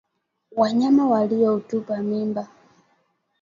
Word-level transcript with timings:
Wanyama 0.51 1.07
waliotupa 1.07 1.97
mimba 2.01 2.47